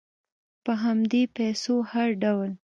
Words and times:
په 0.63 0.73
همدې 0.83 1.21
پیسو 1.35 1.75
هر 1.91 2.09
ډول 2.23 2.49